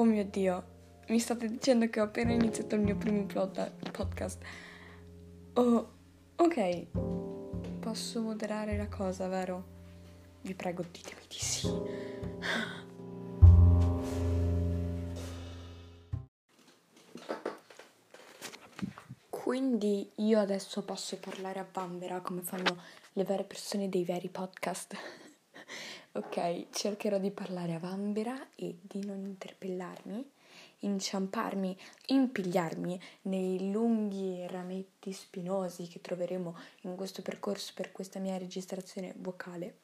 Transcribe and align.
Oh, 0.00 0.04
mio 0.04 0.24
Dio, 0.24 0.64
mi 1.08 1.18
state 1.18 1.46
dicendo 1.46 1.86
che 1.90 2.00
ho 2.00 2.04
appena 2.04 2.32
iniziato 2.32 2.74
il 2.74 2.80
mio 2.80 2.96
primo 2.96 3.26
podcast. 3.26 4.42
Oh, 5.52 5.90
ok. 6.36 6.86
Posso 7.80 8.22
moderare 8.22 8.78
la 8.78 8.88
cosa, 8.88 9.28
vero? 9.28 9.62
Vi 10.40 10.54
prego, 10.54 10.86
ditemi 10.90 11.20
di 11.28 11.36
sì. 11.36 11.68
Quindi 19.28 20.10
io 20.14 20.38
adesso 20.38 20.82
posso 20.82 21.18
parlare 21.18 21.58
a 21.58 21.66
Bambera 21.70 22.22
come 22.22 22.40
fanno 22.40 22.80
le 23.12 23.24
vere 23.24 23.44
persone 23.44 23.90
dei 23.90 24.04
veri 24.04 24.30
podcast. 24.30 24.96
Ok, 26.12 26.66
cercherò 26.70 27.18
di 27.18 27.30
parlare 27.30 27.74
a 27.74 27.78
Bambera 27.78 28.48
e 28.56 28.76
di 28.80 29.04
non 29.04 29.24
interpellarmi, 29.24 30.28
inciamparmi, 30.80 31.76
impigliarmi 32.06 33.00
nei 33.22 33.70
lunghi 33.70 34.46
rametti 34.48 35.12
spinosi 35.12 35.86
che 35.86 36.00
troveremo 36.00 36.56
in 36.82 36.96
questo 36.96 37.22
percorso 37.22 37.72
per 37.74 37.92
questa 37.92 38.18
mia 38.18 38.38
registrazione 38.38 39.14
vocale. 39.18 39.74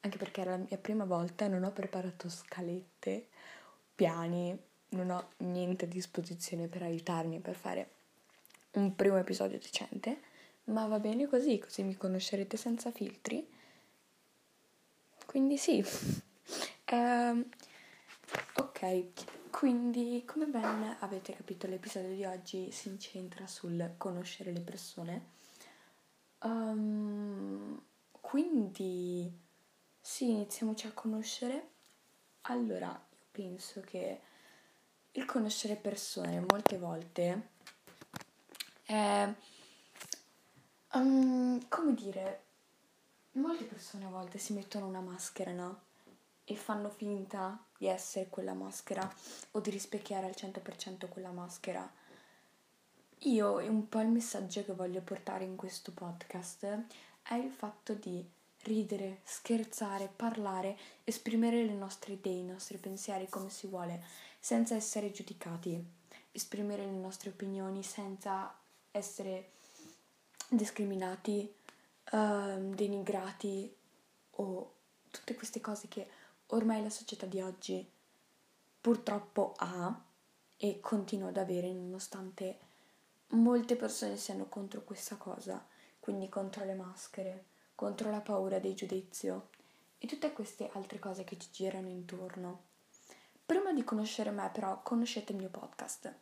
Anche 0.00 0.16
perché 0.16 0.40
era 0.40 0.52
la 0.52 0.64
mia 0.68 0.78
prima 0.78 1.04
volta 1.04 1.48
non 1.48 1.64
ho 1.64 1.72
preparato 1.72 2.28
scalette, 2.28 3.26
piani, 3.94 4.56
non 4.90 5.10
ho 5.10 5.28
niente 5.38 5.84
a 5.84 5.88
disposizione 5.88 6.68
per 6.68 6.82
aiutarmi 6.82 7.40
per 7.40 7.54
fare 7.54 7.90
un 8.72 8.94
primo 8.94 9.18
episodio 9.18 9.58
decente, 9.58 10.20
ma 10.64 10.86
va 10.86 10.98
bene 10.98 11.26
così, 11.26 11.58
così 11.58 11.82
mi 11.82 11.96
conoscerete 11.96 12.56
senza 12.56 12.90
filtri. 12.90 13.56
Quindi 15.28 15.58
sì. 15.58 15.84
uh, 16.90 17.48
ok, 18.54 19.50
quindi 19.50 20.24
come 20.26 20.46
ben 20.46 20.96
avete 21.00 21.34
capito 21.34 21.66
l'episodio 21.66 22.14
di 22.14 22.24
oggi 22.24 22.70
si 22.72 22.88
incentra 22.88 23.46
sul 23.46 23.92
conoscere 23.98 24.52
le 24.52 24.62
persone. 24.62 25.26
Um, 26.40 27.78
quindi 28.10 29.30
sì, 30.00 30.30
iniziamoci 30.30 30.86
a 30.86 30.92
conoscere. 30.92 31.68
Allora, 32.44 32.88
io 32.88 33.26
penso 33.30 33.82
che 33.82 34.20
il 35.12 35.24
conoscere 35.26 35.76
persone 35.76 36.40
molte 36.40 36.78
volte 36.78 37.48
è, 38.82 39.30
um, 40.94 41.68
come 41.68 41.92
dire, 41.92 42.44
molte 43.38 43.64
persone 43.64 44.04
a 44.04 44.10
volte 44.10 44.38
si 44.38 44.52
mettono 44.52 44.86
una 44.86 45.00
maschera, 45.00 45.52
no? 45.52 45.80
E 46.44 46.54
fanno 46.56 46.90
finta 46.90 47.62
di 47.76 47.86
essere 47.86 48.28
quella 48.28 48.54
maschera 48.54 49.10
o 49.52 49.60
di 49.60 49.70
rispecchiare 49.70 50.26
al 50.26 50.34
100% 50.36 51.08
quella 51.08 51.30
maschera. 51.30 51.90
Io, 53.22 53.58
e 53.58 53.68
un 53.68 53.88
po' 53.88 54.00
il 54.00 54.08
messaggio 54.08 54.64
che 54.64 54.72
voglio 54.72 55.00
portare 55.00 55.44
in 55.44 55.56
questo 55.56 55.92
podcast 55.92 56.84
è 57.22 57.34
il 57.34 57.50
fatto 57.50 57.94
di 57.94 58.24
ridere, 58.62 59.20
scherzare, 59.24 60.10
parlare, 60.14 60.76
esprimere 61.04 61.64
le 61.64 61.74
nostre 61.74 62.14
idee, 62.14 62.40
i 62.40 62.44
nostri 62.44 62.78
pensieri 62.78 63.28
come 63.28 63.50
si 63.50 63.66
vuole, 63.66 64.02
senza 64.38 64.74
essere 64.74 65.10
giudicati, 65.10 65.84
esprimere 66.32 66.84
le 66.84 66.96
nostre 66.96 67.30
opinioni 67.30 67.82
senza 67.82 68.56
essere 68.90 69.50
discriminati, 70.48 71.52
uh, 72.12 72.74
denigrati 72.74 73.74
o 74.32 74.74
tutte 75.10 75.34
queste 75.34 75.60
cose 75.60 75.88
che 75.88 76.08
ormai 76.48 76.82
la 76.82 76.90
società 76.90 77.26
di 77.26 77.40
oggi 77.40 77.86
purtroppo 78.80 79.54
ha 79.56 80.04
e 80.56 80.80
continua 80.80 81.28
ad 81.28 81.36
avere 81.36 81.72
nonostante 81.72 82.58
molte 83.28 83.76
persone 83.76 84.16
siano 84.16 84.46
contro 84.46 84.82
questa 84.82 85.16
cosa, 85.16 85.64
quindi 86.00 86.28
contro 86.28 86.64
le 86.64 86.74
maschere, 86.74 87.44
contro 87.74 88.10
la 88.10 88.20
paura 88.20 88.58
del 88.58 88.74
giudizio 88.74 89.50
e 89.98 90.06
tutte 90.06 90.32
queste 90.32 90.70
altre 90.72 90.98
cose 90.98 91.24
che 91.24 91.38
ci 91.38 91.48
girano 91.50 91.88
intorno. 91.88 92.66
Prima 93.44 93.72
di 93.72 93.84
conoscere 93.84 94.30
me 94.30 94.50
però 94.52 94.82
conoscete 94.82 95.32
il 95.32 95.38
mio 95.38 95.48
podcast 95.48 96.14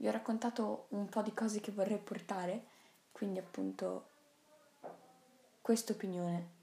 vi 0.00 0.08
ho 0.08 0.12
raccontato 0.12 0.86
un 0.90 1.06
po' 1.10 1.20
di 1.20 1.34
cose 1.34 1.60
che 1.60 1.72
vorrei 1.72 1.98
portare, 1.98 2.64
quindi 3.12 3.38
appunto 3.38 4.09
questa 5.60 5.92
opinione. 5.92 6.58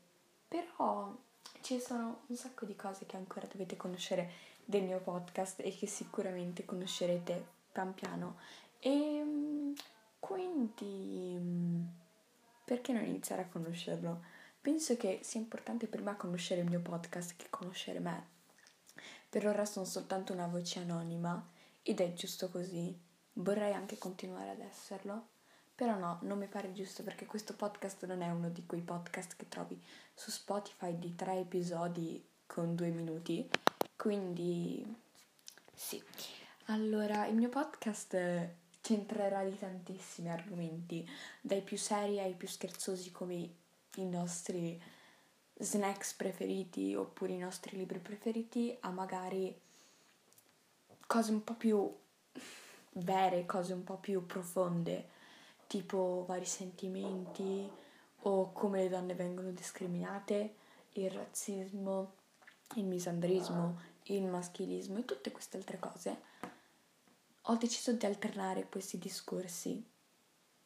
Però 0.48 1.16
ci 1.62 1.80
sono 1.80 2.22
un 2.28 2.36
sacco 2.36 2.66
di 2.66 2.76
cose 2.76 3.06
che 3.06 3.18
ancora 3.18 3.48
dovete 3.48 3.76
conoscere 3.76 4.32
del 4.64 4.84
mio 4.84 5.00
podcast 5.00 5.60
e 5.62 5.76
che 5.76 5.88
sicuramente 5.88 6.66
conoscerete 6.66 7.46
pian 7.72 7.94
piano. 7.94 8.38
E 8.80 9.74
quindi 10.20 11.40
perché 12.64 12.92
non 12.94 13.04
iniziare 13.04 13.44
a 13.44 13.48
conoscerlo? 13.48 14.24
Penso 14.60 14.98
che 14.98 15.20
sia 15.24 15.40
importante 15.40 15.88
prima 15.88 16.16
conoscere 16.16 16.62
il 16.62 16.70
mio 16.70 16.82
podcast 16.82 17.36
che 17.38 17.48
conoscere 17.50 18.00
me. 18.00 18.28
Per 19.30 19.48
ora 19.48 19.66
sono 19.66 19.86
soltanto 19.86 20.34
una 20.34 20.48
voce 20.48 20.80
anonima 20.80 21.46
ed 21.82 22.02
è 22.02 22.14
giusto 22.14 22.50
così 22.50 23.06
vorrei 23.34 23.74
anche 23.74 23.98
continuare 23.98 24.50
ad 24.50 24.60
esserlo, 24.60 25.28
però 25.78 25.96
no, 25.96 26.18
non 26.24 26.40
mi 26.40 26.48
pare 26.48 26.74
giusto 26.74 27.04
perché 27.04 27.28
questo 27.28 27.54
podcast 27.54 28.04
non 28.08 28.24
è 28.24 28.32
uno 28.32 28.50
di 28.50 28.66
quei 28.66 28.82
podcast 28.82 29.36
che 29.36 29.48
trovi 29.48 29.80
su 30.12 30.32
Spotify 30.32 30.98
di 30.98 31.14
tre 31.14 31.38
episodi 31.38 32.20
con 32.48 32.74
due 32.74 32.90
minuti, 32.90 33.48
quindi 33.96 34.84
sì. 35.72 36.04
Allora, 36.66 37.28
il 37.28 37.36
mio 37.36 37.50
podcast 37.50 38.18
centrerà 38.82 39.44
di 39.44 39.56
tantissimi 39.56 40.32
argomenti, 40.32 41.08
dai 41.40 41.62
più 41.62 41.78
seri 41.78 42.20
ai 42.20 42.34
più 42.34 42.48
scherzosi 42.48 43.12
come 43.12 43.36
i 43.98 44.06
nostri 44.06 44.82
snacks 45.60 46.14
preferiti 46.14 46.96
oppure 46.96 47.34
i 47.34 47.38
nostri 47.38 47.78
libri 47.78 48.00
preferiti 48.00 48.76
a 48.80 48.90
magari 48.90 49.56
cose 51.06 51.32
un 51.32 51.44
po' 51.44 51.54
più 51.54 51.96
vere 52.94 53.46
cose 53.46 53.74
un 53.74 53.84
po' 53.84 53.98
più 53.98 54.26
profonde, 54.26 55.10
tipo 55.68 56.24
vari 56.28 56.46
sentimenti 56.46 57.70
o 58.22 58.52
come 58.52 58.84
le 58.84 58.90
donne 58.90 59.14
vengono 59.14 59.52
discriminate, 59.52 60.56
il 60.94 61.12
razzismo, 61.12 62.14
il 62.76 62.86
misandrismo, 62.86 63.80
il 64.04 64.24
maschilismo 64.24 64.98
e 64.98 65.06
tutte 65.06 65.32
queste 65.32 65.58
altre 65.58 65.80
cose, 65.80 66.22
ho 67.42 67.56
deciso 67.56 67.94
di 67.94 68.06
alternare 68.06 68.68
questi 68.68 68.98
discorsi, 68.98 69.82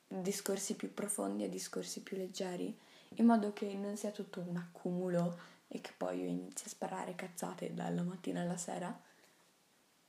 discorsi 0.08 0.76
più 0.76 0.94
profondi 0.94 1.44
a 1.44 1.50
discorsi 1.50 2.02
più 2.02 2.18
leggeri, 2.18 2.76
in 3.16 3.26
modo 3.26 3.54
che 3.54 3.74
non 3.76 3.98
sia 3.98 4.12
tutto 4.12 4.40
un 4.40 4.56
accumulo 4.56 5.38
e 5.68 5.80
che 5.82 5.92
poi 5.96 6.20
io 6.20 6.26
inizi 6.26 6.66
a 6.66 6.70
sparare 6.70 7.16
cazzate 7.16 7.74
dalla 7.74 8.04
mattina 8.04 8.42
alla 8.42 8.58
sera. 8.58 9.00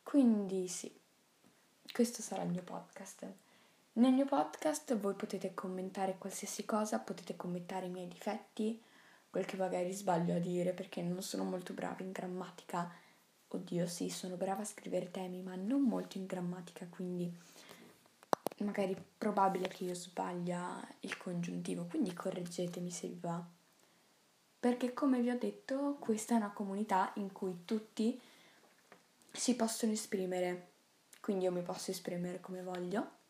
Quindi 0.03 0.67
sì, 0.69 0.93
questo 1.93 2.23
sarà 2.23 2.43
il 2.43 2.51
mio 2.51 2.63
podcast. 2.63 3.27
Nel 3.95 4.15
mio 4.15 4.25
podcast 4.25 4.97
voi 4.97 5.13
potete 5.13 5.53
commentare 5.53 6.17
qualsiasi 6.17 6.65
cosa, 6.65 6.99
potete 6.99 7.37
commentare 7.37 7.87
i 7.87 7.91
miei 7.91 8.09
difetti, 8.09 8.83
quel 9.29 9.45
che 9.45 9.57
magari 9.57 9.93
sbaglio 9.93 10.35
a 10.35 10.39
dire 10.39 10.73
perché 10.73 11.03
non 11.03 11.21
sono 11.21 11.45
molto 11.45 11.75
brava 11.75 12.03
in 12.03 12.11
grammatica. 12.11 12.91
Oddio, 13.49 13.87
sì, 13.87 14.09
sono 14.09 14.37
brava 14.37 14.63
a 14.63 14.65
scrivere 14.65 15.11
temi, 15.11 15.43
ma 15.43 15.55
non 15.57 15.83
molto 15.83 16.17
in 16.17 16.25
grammatica, 16.25 16.87
quindi 16.89 17.31
magari 18.61 18.97
probabile 19.19 19.69
che 19.69 19.85
io 19.85 19.95
sbaglia 19.95 20.81
il 21.01 21.19
congiuntivo, 21.19 21.85
quindi 21.85 22.15
correggetemi 22.15 22.91
se 22.91 23.09
vi 23.09 23.19
va. 23.21 23.45
Perché 24.59 24.95
come 24.95 25.21
vi 25.21 25.29
ho 25.29 25.39
detto, 25.39 25.97
questa 25.99 26.35
è 26.35 26.37
una 26.39 26.53
comunità 26.53 27.13
in 27.17 27.31
cui 27.31 27.65
tutti 27.67 28.19
si 29.31 29.55
possono 29.55 29.93
esprimere 29.93 30.71
quindi 31.23 31.45
io 31.45 31.53
mi 31.53 31.63
posso 31.63 31.93
esprimere 31.93 32.41
come 32.41 32.63
voglio 32.63 33.21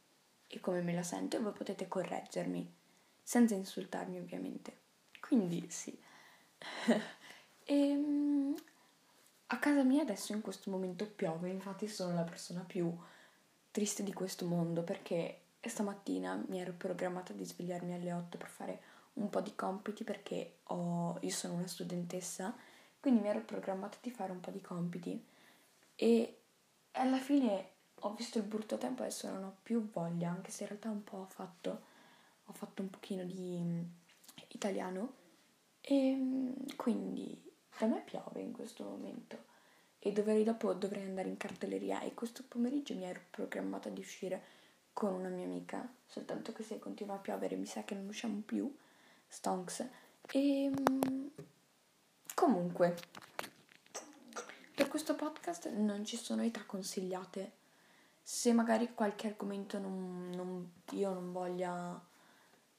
e 0.55 0.61
come 0.61 0.83
me 0.83 0.93
la 0.93 1.03
sento 1.03 1.37
e 1.37 1.41
voi 1.41 1.53
potete 1.53 1.89
correggermi, 1.89 2.71
senza 3.23 3.55
insultarmi 3.55 4.19
ovviamente. 4.19 4.77
Quindi 5.19 5.65
sì. 5.71 5.99
e, 6.87 7.01
ehm, 7.65 8.55
a 9.47 9.59
casa 9.59 9.83
mia 9.83 10.03
adesso 10.03 10.33
in 10.33 10.43
questo 10.43 10.71
momento 10.71 11.07
piove, 11.07 11.49
infatti 11.49 11.89
sono 11.89 12.15
la 12.15 12.23
persona 12.23 12.61
più 12.61 12.95
triste 13.71 14.03
di 14.03 14.13
questo 14.13 14.45
mondo 14.45 14.83
perché 14.83 15.41
stamattina 15.61 16.45
mi 16.49 16.61
ero 16.61 16.73
programmata 16.73 17.33
di 17.33 17.47
svegliarmi 17.47 17.95
alle 17.95 18.13
8 18.13 18.37
per 18.37 18.49
fare 18.49 18.81
un 19.15 19.31
po' 19.31 19.41
di 19.41 19.55
compiti 19.55 20.05
perché 20.05 20.59
ho, 20.65 21.17
io 21.21 21.31
sono 21.31 21.55
una 21.55 21.67
studentessa, 21.67 22.55
quindi 23.01 23.21
mi 23.21 23.29
ero 23.29 23.41
programmata 23.41 23.97
di 24.03 24.11
fare 24.11 24.33
un 24.33 24.41
po' 24.41 24.51
di 24.51 24.61
compiti 24.61 25.25
e 25.97 26.37
alla 26.93 27.19
fine 27.19 27.72
ho 28.05 28.15
visto 28.15 28.39
il 28.39 28.45
brutto 28.45 28.79
tempo 28.79 29.03
e 29.03 29.07
adesso 29.07 29.31
non 29.31 29.45
ho 29.45 29.57
più 29.63 29.89
voglia, 29.91 30.31
anche 30.31 30.51
se 30.51 30.65
in 30.65 30.71
realtà 30.71 30.91
un 30.91 31.05
po' 31.05 31.19
ho 31.19 31.27
fatto, 31.27 31.83
ho 32.47 32.53
fatto 32.53 32.83
un 32.83 32.91
pochino 32.91 33.25
di 33.25 33.59
um, 33.61 33.89
italiano. 34.49 35.21
E 35.81 36.13
um, 36.13 36.55
quindi 36.77 37.51
da 37.79 37.87
me 37.87 38.03
piove 38.05 38.41
in 38.41 38.53
questo 38.53 38.85
momento. 38.85 39.51
E 39.99 40.11
dovrei, 40.13 40.43
dopo 40.43 40.73
dovrei 40.75 41.05
andare 41.05 41.29
in 41.29 41.37
cartelleria. 41.37 42.01
E 42.01 42.15
questo 42.15 42.43
pomeriggio 42.47 42.95
mi 42.95 43.05
ero 43.05 43.21
programmata 43.31 43.89
di 43.89 44.01
uscire 44.01 44.61
con 44.93 45.13
una 45.15 45.29
mia 45.29 45.45
amica, 45.45 45.89
soltanto 46.07 46.53
che 46.53 46.63
se 46.65 46.79
continua 46.79 47.15
a 47.15 47.19
piovere 47.19 47.57
mi 47.57 47.67
sa 47.67 47.85
che 47.85 47.95
non 47.95 48.09
usciamo 48.09 48.43
più, 48.45 48.75
stonks. 49.29 49.87
E 50.33 50.71
mm, 50.71 51.27
comunque, 52.35 52.97
per 54.75 54.89
questo 54.89 55.15
podcast 55.15 55.71
non 55.71 56.05
ci 56.05 56.17
sono 56.17 56.43
età 56.43 56.65
consigliate. 56.65 57.61
Se 58.23 58.53
magari 58.53 58.95
qualche 58.95 59.27
argomento 59.27 59.79
non, 59.79 60.31
non, 60.35 60.73
io 60.93 61.13
non 61.13 61.33
voglia 61.33 62.01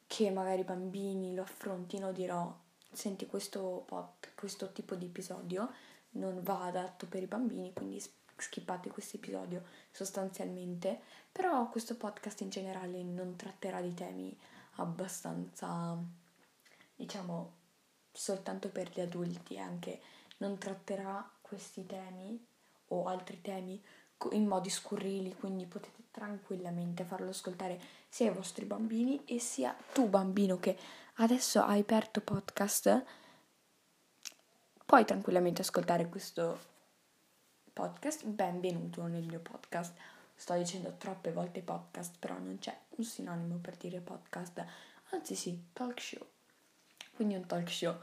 che 0.08 0.30
magari 0.32 0.62
i 0.62 0.66
bambini 0.66 1.36
lo 1.36 1.42
affrontino, 1.42 2.12
dirò 2.12 2.56
senti 2.92 3.26
questo, 3.26 3.84
pod, 3.86 4.34
questo 4.36 4.72
tipo 4.72 4.96
di 4.96 5.06
episodio 5.06 5.72
non 6.12 6.42
va 6.44 6.64
adatto 6.66 7.08
per 7.08 7.24
i 7.24 7.28
bambini, 7.28 7.74
quindi 7.74 8.02
skippate 8.38 8.90
questo 8.90 9.18
episodio 9.18 9.64
sostanzialmente, 9.92 11.02
però 11.32 11.70
questo 11.70 11.96
podcast 11.96 12.42
in 12.42 12.50
generale 12.50 13.04
non 13.04 13.36
tratterà 13.36 13.82
di 13.82 13.94
temi 13.94 14.38
abbastanza, 14.76 15.98
diciamo, 16.96 17.54
soltanto 18.12 18.70
per 18.70 18.92
gli 18.94 19.02
adulti, 19.02 19.58
anche 19.58 20.02
non 20.38 20.58
tratterà 20.58 21.28
questi 21.42 21.86
temi 21.86 22.46
o 22.88 23.06
altri 23.06 23.42
temi 23.42 23.84
in 24.32 24.48
modi 24.48 24.70
scurrili, 24.70 25.36
quindi 25.36 25.66
potete 25.66 26.04
tranquillamente 26.12 27.04
farlo 27.04 27.30
ascoltare 27.30 27.80
sia 28.08 28.30
ai 28.30 28.36
vostri 28.36 28.66
bambini 28.66 29.24
e 29.26 29.40
sia 29.40 29.76
tu 29.94 30.08
bambino 30.08 30.60
che 30.60 30.78
adesso 31.16 31.62
hai 31.62 31.82
aperto 31.82 32.22
podcast, 32.22 33.04
puoi 34.86 35.06
tranquillamente 35.06 35.62
ascoltare 35.62 36.08
questo 36.08 36.60
podcast, 37.74 38.26
benvenuto 38.26 39.06
nel 39.08 39.26
mio 39.26 39.40
podcast. 39.40 39.96
Sto 40.36 40.56
dicendo 40.56 40.96
troppe 40.98 41.32
volte 41.32 41.62
podcast, 41.62 42.16
però 42.20 42.38
non 42.38 42.58
c'è 42.60 42.78
un 42.98 43.04
sinonimo 43.04 43.58
per 43.58 43.76
dire 43.78 44.00
podcast, 44.00 44.64
anzi 45.12 45.36
sì, 45.36 45.60
talk 45.74 46.00
show. 46.00 46.26
Quindi 47.16 47.36
un 47.36 47.46
talk 47.46 47.70
show. 47.70 47.96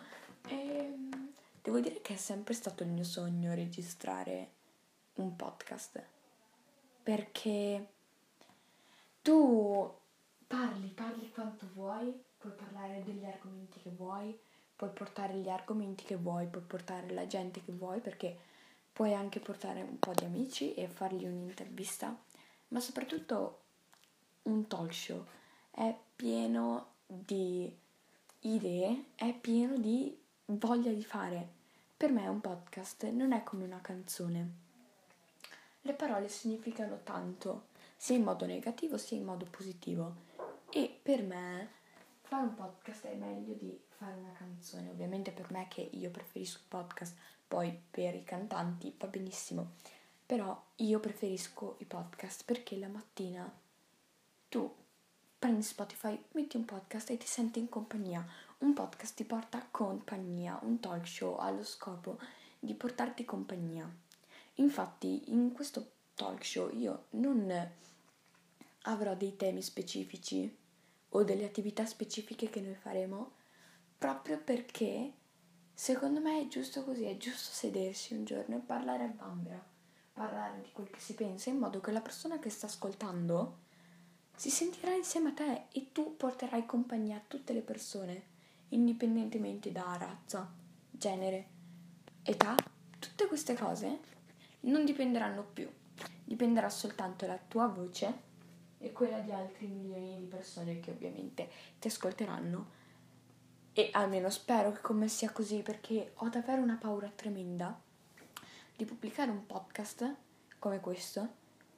E 0.49 0.55
ehm, 0.55 1.33
devo 1.63 1.81
dire 1.81 2.01
che 2.01 2.15
è 2.15 2.17
sempre 2.17 2.55
stato 2.55 2.83
il 2.83 2.89
mio 2.89 3.05
sogno 3.05 3.55
registrare 3.55 4.59
un 5.21 5.37
podcast. 5.37 6.03
Perché 7.03 7.87
tu 9.23 9.93
parli, 10.47 10.89
parli 10.89 11.31
quanto 11.31 11.69
vuoi, 11.75 12.13
puoi 12.39 12.53
parlare 12.53 13.03
degli 13.05 13.25
argomenti 13.25 13.81
che 13.81 13.91
vuoi, 13.91 14.39
puoi 14.77 14.91
portare 14.91 15.35
gli 15.35 15.49
argomenti 15.49 16.05
che 16.05 16.17
vuoi, 16.17 16.47
puoi 16.47 16.63
portare 16.63 17.11
la 17.13 17.27
gente 17.27 17.63
che 17.63 17.73
vuoi, 17.73 18.01
perché 18.01 18.37
puoi 18.93 19.15
anche 19.15 19.41
portare 19.41 19.83
un 19.83 19.99
po' 19.99 20.13
di 20.15 20.25
amici 20.25 20.75
e 20.75 20.89
fargli 20.89 21.25
un'intervista, 21.25 22.17
ma 22.69 22.81
soprattutto 22.81 23.61
un 24.43 24.67
talk 24.67 24.93
show 24.93 25.25
è 25.71 25.95
pieno 26.17 26.95
di 27.07 27.75
idee, 28.41 29.05
è 29.15 29.35
pieno 29.35 29.77
di 29.77 30.17
voglia 30.47 30.93
di 30.93 31.05
fare. 31.05 31.59
Per 31.97 32.11
me 32.11 32.27
un 32.27 32.41
podcast 32.41 33.07
non 33.11 33.33
è 33.33 33.43
come 33.43 33.65
una 33.65 33.81
canzone. 33.81 34.70
Le 35.83 35.93
parole 35.95 36.29
significano 36.29 37.01
tanto, 37.03 37.69
sia 37.97 38.17
in 38.17 38.23
modo 38.23 38.45
negativo 38.45 38.99
sia 38.99 39.17
in 39.17 39.25
modo 39.25 39.47
positivo. 39.49 40.29
E 40.71 40.99
per 41.03 41.23
me 41.23 41.69
fare 42.21 42.43
un 42.43 42.55
podcast 42.55 43.07
è 43.07 43.15
meglio 43.15 43.55
di 43.55 43.79
fare 43.89 44.17
una 44.17 44.33
canzone. 44.33 44.91
Ovviamente 44.91 45.31
per 45.31 45.51
me 45.51 45.67
che 45.69 45.81
io 45.81 46.11
preferisco 46.11 46.59
il 46.59 46.69
podcast 46.69 47.17
poi 47.49 47.77
per 47.91 48.15
i 48.15 48.23
cantanti 48.23 48.95
va 48.97 49.07
benissimo, 49.09 49.73
però 50.25 50.59
io 50.77 51.01
preferisco 51.01 51.77
i 51.79 51.85
podcast 51.85 52.45
perché 52.45 52.79
la 52.79 52.87
mattina 52.87 53.53
tu 54.49 54.73
prendi 55.39 55.63
Spotify, 55.63 56.23
metti 56.33 56.57
un 56.57 56.65
podcast 56.65 57.11
e 57.11 57.17
ti 57.17 57.27
senti 57.27 57.59
in 57.59 57.69
compagnia. 57.69 58.25
Un 58.59 58.75
podcast 58.75 59.17
ti 59.17 59.25
porta 59.25 59.67
compagnia, 59.71 60.59
un 60.63 60.79
talk 60.79 61.07
show 61.07 61.37
ha 61.37 61.51
lo 61.51 61.65
scopo 61.65 62.19
di 62.59 62.75
portarti 62.75 63.25
compagnia. 63.25 63.91
Infatti 64.55 65.33
in 65.33 65.53
questo 65.53 65.93
talk 66.15 66.45
show 66.45 66.71
io 66.75 67.07
non 67.11 67.71
avrò 68.83 69.15
dei 69.15 69.37
temi 69.37 69.63
specifici 69.63 70.57
o 71.11 71.25
delle 71.25 71.45
attività 71.45 71.87
specifiche 71.87 72.51
che 72.51 72.61
noi 72.61 72.75
faremo 72.75 73.33
proprio 73.99 74.39
perché 74.39 75.15
Secondo 75.81 76.21
me 76.21 76.43
è 76.43 76.47
giusto 76.47 76.85
così, 76.85 77.05
è 77.05 77.17
giusto 77.17 77.53
sedersi 77.53 78.13
un 78.13 78.27
giorno 78.27 78.57
e 78.57 78.59
parlare 78.59 79.05
a 79.05 79.07
bambera, 79.07 79.65
parlare 80.13 80.61
di 80.61 80.69
quel 80.73 80.91
che 80.91 81.01
si 81.01 81.15
pensa 81.15 81.49
in 81.49 81.57
modo 81.57 81.81
che 81.81 81.91
la 81.91 82.03
persona 82.03 82.39
che 82.39 82.51
sta 82.51 82.67
ascoltando 82.67 83.61
si 84.37 84.51
sentirà 84.51 84.93
insieme 84.93 85.31
a 85.31 85.33
te 85.33 85.63
e 85.73 85.91
tu 85.91 86.19
porterai 86.19 86.67
compagnia 86.67 87.17
a 87.17 87.23
tutte 87.27 87.55
le 87.55 87.63
persone, 87.63 88.23
indipendentemente 88.69 89.73
da 89.73 89.97
razza, 89.99 90.53
genere, 90.91 91.47
età, 92.25 92.55
tutte 92.99 93.27
queste 93.27 93.55
cose 93.55 94.01
non 94.61 94.85
dipenderanno 94.85 95.43
più, 95.43 95.69
dipenderà 96.25 96.69
soltanto 96.69 97.27
la 97.27 97.39
tua 97.39 97.67
voce 97.67 98.29
e 98.79 98.93
quella 98.93 99.19
di 99.21 99.33
altri 99.33 99.67
milioni 99.67 100.17
di 100.19 100.25
persone 100.25 100.81
che 100.81 100.91
ovviamente 100.91 101.51
ti 101.79 101.89
ascolteranno 101.89 102.79
e 103.73 103.91
almeno 103.93 104.31
spero 104.31 104.73
che 104.73 104.81
come 104.81 105.09
sia 105.09 105.31
così 105.31 105.63
perché 105.63 106.13
ho 106.15 106.29
davvero 106.29 106.63
una 106.63 106.77
paura 106.77 107.11
tremenda 107.15 107.79
di 108.77 108.85
pubblicare 108.85 109.31
un 109.31 109.47
podcast 109.47 110.15
come 110.59 110.81
questo 110.81 111.29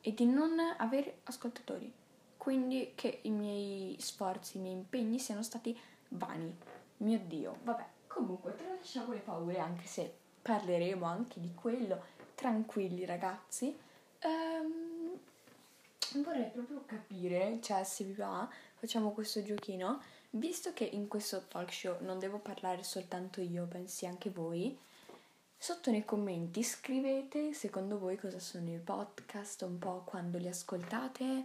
e 0.01 0.15
di 0.15 0.27
non 0.27 0.59
avere 0.79 1.21
ascoltatori. 1.25 1.93
Quindi 2.37 2.93
che 2.95 3.21
i 3.23 3.31
miei 3.31 3.97
sforzi, 4.01 4.59
i 4.59 4.61
miei 4.61 4.75
impegni 4.75 5.19
siano 5.19 5.43
stati 5.43 5.79
vani. 6.09 6.57
Mio 6.99 7.21
Dio, 7.21 7.59
vabbè. 7.63 7.87
Comunque, 8.09 8.55
tralasciamo 8.57 9.13
le 9.13 9.21
paure 9.21 9.59
anche 9.59 9.87
se 9.87 10.13
parleremo 10.43 11.05
anche 11.07 11.41
di 11.41 11.55
quello. 11.55 12.03
Tranquilli 12.43 13.05
ragazzi. 13.05 13.73
Ehm, 14.19 15.17
vorrei 16.25 16.51
proprio 16.51 16.83
capire, 16.85 17.61
cioè 17.63 17.85
se 17.85 18.03
vi 18.03 18.15
va, 18.15 18.49
facciamo 18.75 19.13
questo 19.13 19.45
giochino 19.45 20.01
Visto 20.35 20.73
che 20.73 20.85
in 20.85 21.09
questo 21.09 21.47
talk 21.47 21.71
show 21.73 21.99
non 22.01 22.19
devo 22.19 22.39
parlare 22.39 22.83
soltanto 22.83 23.43
io, 23.43 23.67
bensì 23.67 24.07
anche 24.07 24.31
voi, 24.31 24.77
sotto 25.59 25.91
nei 25.91 26.07
commenti 26.07 26.63
scrivete 26.63 27.53
secondo 27.53 27.99
voi 27.99 28.17
cosa 28.17 28.39
sono 28.39 28.71
i 28.71 28.79
podcast, 28.79 29.61
un 29.63 29.79
po' 29.79 30.03
quando 30.07 30.39
li 30.39 30.49
ascoltate, 30.49 31.45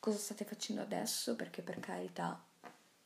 cosa 0.00 0.18
state 0.18 0.44
facendo 0.44 0.82
adesso, 0.82 1.36
perché 1.36 1.62
per 1.62 1.78
carità, 1.78 2.38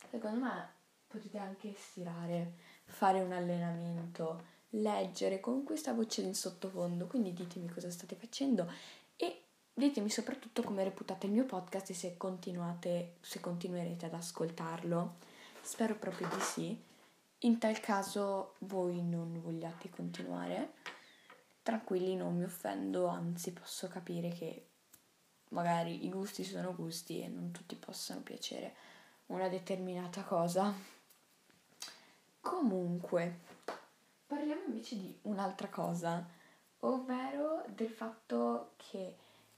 secondo 0.09 0.45
me 0.45 0.67
potete 1.07 1.37
anche 1.37 1.75
stirare, 1.77 2.53
fare 2.85 3.21
un 3.21 3.31
allenamento, 3.31 4.57
leggere 4.71 5.39
con 5.39 5.63
questa 5.63 5.93
voce 5.93 6.21
in 6.21 6.35
sottofondo, 6.35 7.07
quindi 7.07 7.33
ditemi 7.33 7.69
cosa 7.69 7.89
state 7.89 8.15
facendo 8.15 8.71
e 9.15 9.43
Ditemi 9.79 10.09
soprattutto 10.09 10.61
come 10.61 10.83
reputate 10.83 11.25
il 11.25 11.31
mio 11.31 11.45
podcast 11.45 11.91
e 11.91 11.93
se 11.93 12.17
continuate, 12.17 13.15
se 13.21 13.39
continuerete 13.39 14.07
ad 14.07 14.13
ascoltarlo. 14.13 15.15
Spero 15.61 15.95
proprio 15.95 16.27
di 16.27 16.41
sì. 16.41 16.77
In 17.43 17.59
tal 17.59 17.79
caso 17.79 18.55
voi 18.57 19.01
non 19.01 19.39
vogliate 19.41 19.89
continuare, 19.89 20.73
tranquilli, 21.63 22.17
non 22.17 22.35
mi 22.35 22.43
offendo, 22.43 23.07
anzi 23.07 23.53
posso 23.53 23.87
capire 23.87 24.27
che 24.31 24.65
magari 25.51 26.03
i 26.03 26.09
gusti 26.09 26.43
sono 26.43 26.75
gusti 26.75 27.21
e 27.21 27.29
non 27.29 27.51
tutti 27.51 27.77
possono 27.77 28.19
piacere 28.19 28.75
una 29.27 29.47
determinata 29.47 30.23
cosa. 30.23 30.73
Comunque, 32.41 33.39
parliamo 34.29 34.61
invece 34.67 34.95
di 34.95 35.17
un'altra 35.23 35.69
cosa, 35.69 36.23
ovvero 36.81 37.65
del 37.69 37.89
fatto 37.89 38.73
che 38.77 39.15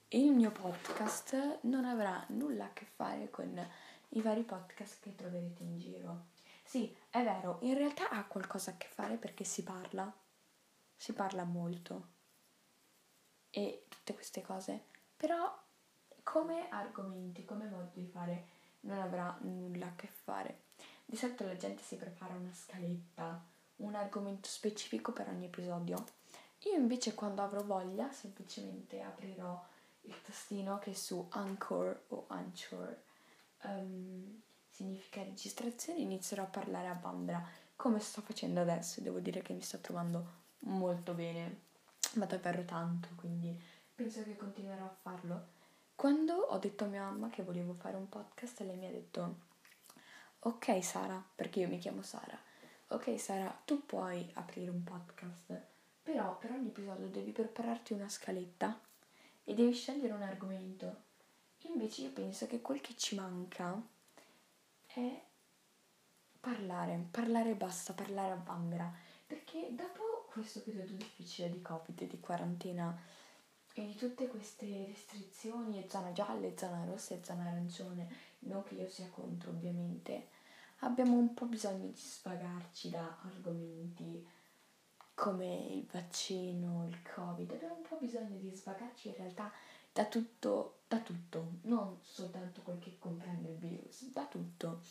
il 0.08 0.32
mio 0.32 0.51
podcast 0.51 1.60
non 1.63 1.84
avrà 1.84 2.24
nulla 2.30 2.66
a 2.66 2.72
che 2.72 2.86
fare 2.86 3.30
con 3.30 3.70
i 4.10 4.22
vari 4.22 4.44
podcast 4.44 5.01
che 5.01 5.13
troverete 5.13 5.62
in 5.63 5.78
giro. 5.78 6.28
Sì, 6.63 6.96
è 7.10 7.22
vero, 7.22 7.58
in 7.63 7.75
realtà 7.75 8.12
ha 8.12 8.24
qualcosa 8.24 8.72
a 8.72 8.78
che 8.78 8.88
fare 8.88 9.18
perché 9.18 9.44
si 9.44 9.62
parla, 9.62 10.10
si 10.96 11.12
parla 11.12 11.44
molto 11.44 12.08
e 13.50 13.88
tutte 13.90 14.13
queste 14.13 14.42
cose, 14.42 14.86
però 15.18 15.54
come 16.24 16.70
argomenti, 16.70 17.44
come 17.44 17.66
modo 17.66 17.92
di 17.94 18.06
fare 18.06 18.46
non 18.82 19.00
avrà 19.00 19.38
nulla 19.42 19.88
a 19.88 19.96
che 19.96 20.08
fare. 20.08 20.62
Di 21.04 21.18
solito 21.18 21.44
la 21.44 21.58
gente 21.58 21.84
si 21.84 21.98
prepara 21.98 22.36
una 22.36 22.54
scaletta, 22.54 23.50
un 23.81 23.95
argomento 23.95 24.47
specifico 24.47 25.11
per 25.11 25.27
ogni 25.29 25.45
episodio. 25.45 26.03
Io 26.63 26.75
invece 26.75 27.13
quando 27.13 27.41
avrò 27.41 27.63
voglia 27.63 28.11
semplicemente 28.11 29.01
aprirò 29.01 29.63
il 30.01 30.21
tastino 30.21 30.79
che 30.79 30.95
su 30.95 31.25
Anchor 31.29 32.03
o 32.09 32.25
Anchor 32.27 33.01
um, 33.63 34.41
significa 34.69 35.23
registrazione 35.23 36.00
inizierò 36.00 36.43
a 36.43 36.47
parlare 36.47 36.88
a 36.88 36.93
bambera 36.93 37.43
come 37.75 38.00
sto 38.00 38.21
facendo 38.21 38.61
adesso 38.61 39.01
devo 39.01 39.19
dire 39.19 39.41
che 39.41 39.53
mi 39.53 39.61
sto 39.61 39.79
trovando 39.79 40.39
molto 40.59 41.13
bene 41.13 41.69
ma 42.13 42.25
davvero 42.25 42.63
tanto, 42.63 43.09
quindi 43.15 43.57
penso 43.95 44.23
che 44.23 44.35
continuerò 44.35 44.85
a 44.85 44.95
farlo. 45.01 45.59
Quando 45.95 46.33
ho 46.33 46.57
detto 46.57 46.83
a 46.83 46.88
mia 46.88 47.03
mamma 47.03 47.29
che 47.29 47.43
volevo 47.43 47.73
fare 47.73 47.95
un 47.95 48.09
podcast, 48.09 48.61
lei 48.61 48.75
mi 48.75 48.88
ha 48.88 48.91
detto, 48.91 49.35
ok 50.39 50.83
Sara, 50.83 51.23
perché 51.35 51.59
io 51.59 51.67
mi 51.67 51.77
chiamo 51.77 52.01
Sara, 52.01 52.38
ok 52.91 53.17
Sara, 53.17 53.50
tu 53.63 53.86
puoi 53.86 54.29
aprire 54.33 54.69
un 54.69 54.83
podcast, 54.83 55.57
però 56.03 56.38
per 56.38 56.51
ogni 56.51 56.67
episodio 56.67 57.07
devi 57.07 57.31
prepararti 57.31 57.93
una 57.93 58.10
scaletta 58.10 58.77
e 59.45 59.53
devi 59.53 59.74
scegliere 59.74 60.13
un 60.13 60.21
argomento. 60.21 61.10
Invece 61.69 62.01
io 62.01 62.12
penso 62.12 62.48
che 62.48 62.60
quel 62.60 62.81
che 62.81 62.95
ci 62.98 63.15
manca 63.15 63.81
è 64.88 65.21
parlare, 66.41 67.07
parlare 67.10 67.53
basta, 67.55 67.93
parlare 67.93 68.31
a 68.31 68.41
vanvera, 68.43 68.93
perché 69.25 69.69
dopo 69.71 70.27
questo 70.29 70.62
periodo 70.62 70.91
difficile 70.91 71.50
di 71.50 71.62
Covid, 71.62 72.03
di 72.03 72.19
quarantena 72.19 73.00
e 73.74 73.86
di 73.86 73.95
tutte 73.95 74.27
queste 74.27 74.88
restrizioni 74.88 75.81
e 75.81 75.89
zona 75.89 76.12
gialla, 76.12 76.50
zona 76.57 76.83
rossa 76.83 77.15
e 77.15 77.24
zona 77.24 77.43
arancione, 77.43 78.10
non 78.39 78.63
che 78.63 78.75
io 78.75 78.89
sia 78.89 79.07
contro 79.07 79.51
ovviamente, 79.51 80.39
abbiamo 80.81 81.17
un 81.17 81.33
po' 81.33 81.45
bisogno 81.45 81.88
di 81.88 81.97
svagarci 81.97 82.89
da 82.89 83.17
argomenti 83.23 84.27
come 85.13 85.67
il 85.73 85.85
vaccino, 85.91 86.88
il 86.88 87.01
covid, 87.13 87.51
abbiamo 87.51 87.75
un 87.75 87.88
po' 87.88 87.97
bisogno 88.00 88.38
di 88.38 88.51
svagarci 88.55 89.09
in 89.09 89.15
realtà 89.15 89.51
da 89.93 90.05
tutto, 90.05 90.79
da 90.88 91.00
tutto, 91.00 91.57
non 91.63 92.00
soltanto 92.01 92.61
quel 92.61 92.79
che 92.79 92.97
comprende 92.97 93.50
il 93.50 93.57
virus, 93.57 94.09
da 94.11 94.25
tutto. 94.25 94.81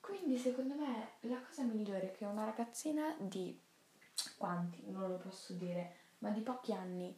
Quindi 0.00 0.36
secondo 0.36 0.74
me 0.74 1.12
la 1.20 1.40
cosa 1.40 1.62
migliore 1.62 2.12
che 2.12 2.24
una 2.24 2.44
ragazzina 2.44 3.14
di 3.18 3.58
quanti, 4.36 4.82
non 4.90 5.08
lo 5.08 5.16
posso 5.16 5.52
dire, 5.52 5.96
ma 6.18 6.30
di 6.30 6.40
pochi 6.40 6.72
anni 6.72 7.14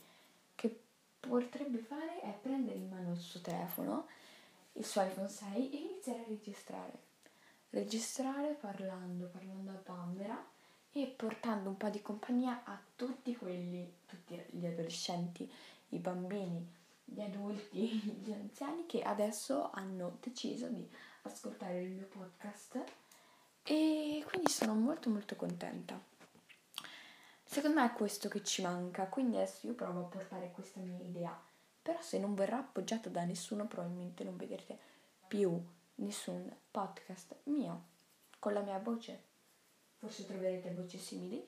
che 0.54 0.82
potrebbe 1.18 1.78
fare 1.78 2.20
è 2.20 2.32
prendere 2.32 2.76
in 2.76 2.88
mano 2.88 3.12
il 3.12 3.18
suo 3.18 3.40
telefono, 3.40 4.06
il 4.72 4.84
suo 4.84 5.02
iPhone 5.02 5.28
6 5.28 5.70
e 5.70 5.76
iniziare 5.76 6.20
a 6.20 6.28
registrare. 6.28 7.05
Registrare 7.70 8.54
parlando, 8.54 9.26
parlando 9.26 9.70
a 9.70 9.82
bambera 9.84 10.44
e 10.92 11.06
portando 11.06 11.68
un 11.68 11.76
po' 11.76 11.90
di 11.90 12.00
compagnia 12.00 12.62
a 12.64 12.80
tutti 12.96 13.36
quelli, 13.36 13.98
tutti 14.06 14.42
gli 14.50 14.64
adolescenti, 14.64 15.50
i 15.90 15.98
bambini, 15.98 16.66
gli 17.04 17.20
adulti, 17.20 18.00
gli 18.24 18.32
anziani 18.32 18.86
che 18.86 19.02
adesso 19.02 19.70
hanno 19.72 20.18
deciso 20.20 20.68
di 20.68 20.88
ascoltare 21.22 21.82
il 21.82 21.90
mio 21.90 22.06
podcast. 22.06 22.82
E 23.62 24.24
quindi 24.26 24.48
sono 24.48 24.74
molto 24.74 25.10
molto 25.10 25.34
contenta. 25.36 26.00
Secondo 27.44 27.80
me 27.80 27.86
è 27.86 27.92
questo 27.92 28.28
che 28.28 28.42
ci 28.42 28.62
manca, 28.62 29.06
quindi 29.06 29.36
adesso 29.36 29.66
io 29.66 29.74
provo 29.74 30.00
a 30.00 30.04
portare 30.04 30.50
questa 30.50 30.80
mia 30.80 30.98
idea, 30.98 31.40
però 31.82 32.00
se 32.00 32.18
non 32.18 32.34
verrà 32.34 32.58
appoggiato 32.58 33.08
da 33.08 33.24
nessuno 33.24 33.66
probabilmente 33.66 34.24
non 34.24 34.36
vedrete 34.36 34.78
più 35.28 35.60
nessun 35.96 36.54
podcast 36.70 37.36
mio 37.44 37.94
con 38.38 38.52
la 38.52 38.60
mia 38.60 38.78
voce. 38.78 39.24
Forse 39.98 40.26
troverete 40.26 40.72
voci 40.72 40.98
simili, 40.98 41.44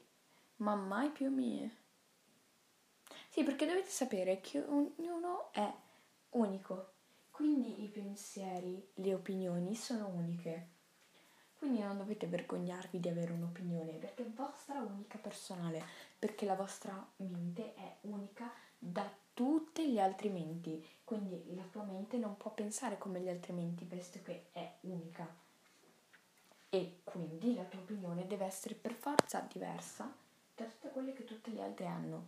ma 0.57 0.75
mai 0.75 1.11
più 1.11 1.31
mie. 1.31 1.77
Sì, 3.29 3.45
perché 3.45 3.67
dovete 3.67 3.91
sapere 3.91 4.41
che 4.41 4.61
ognuno 4.61 5.53
è 5.53 5.73
unico, 6.31 6.93
quindi 7.31 7.85
i 7.85 7.89
pensieri, 7.89 8.91
le 8.95 9.15
opinioni 9.15 9.75
sono 9.75 10.09
uniche. 10.09 10.77
Quindi 11.59 11.81
non 11.81 11.99
dovete 11.99 12.27
vergognarvi 12.27 13.01
di 13.01 13.09
avere 13.09 13.33
un'opinione 13.33 13.93
perché 13.95 14.25
è 14.25 14.31
vostra 14.31 14.81
unica 14.81 15.19
personale, 15.19 15.83
perché 16.19 16.47
la 16.47 16.55
vostra 16.55 17.13
mente 17.17 17.75
è 17.75 17.97
unica 18.03 18.51
da 18.79 19.09
tutte 19.39 19.87
le 19.87 20.01
altre 20.01 20.31
menti. 20.31 20.85
Quindi 21.05 21.55
la 21.55 21.63
tua 21.71 21.85
mente 21.85 22.17
non 22.17 22.37
può 22.37 22.51
pensare 22.53 22.99
come 22.99 23.21
gli 23.21 23.29
altri 23.29 23.53
menti, 23.53 23.85
visto 23.85 24.19
che 24.25 24.47
è 24.51 24.69
unica. 24.81 25.33
E 26.69 26.99
quindi 27.05 27.55
la 27.55 27.63
tua 27.63 27.79
opinione 27.79 28.27
deve 28.27 28.47
essere 28.47 28.75
per 28.75 28.95
forza 28.95 29.39
diversa 29.39 30.13
da 30.57 30.65
tutte 30.65 30.91
quelle 30.91 31.13
che 31.13 31.23
tutte 31.23 31.53
le 31.53 31.63
altre 31.63 31.87
hanno. 31.87 32.27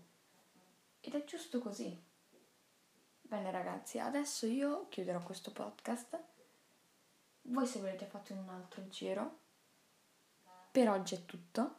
Ed 1.00 1.14
è 1.14 1.24
giusto 1.24 1.58
così. 1.58 2.00
Bene 3.22 3.50
ragazzi, 3.50 3.98
adesso 3.98 4.46
io 4.46 4.86
chiuderò 4.88 5.20
questo 5.20 5.50
podcast. 5.50 6.16
Voi 7.42 7.66
se 7.66 7.80
volete 7.80 8.06
fate 8.06 8.34
un 8.34 8.48
altro 8.48 8.86
giro. 8.86 9.38
Per 10.70 10.88
oggi 10.88 11.16
è 11.16 11.24
tutto. 11.24 11.74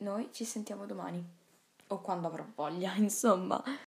Noi 0.00 0.28
ci 0.30 0.44
sentiamo 0.44 0.84
domani. 0.84 1.36
O 1.90 2.00
quando 2.00 2.26
avrò 2.26 2.44
voglia, 2.54 2.94
insomma. 3.00 3.62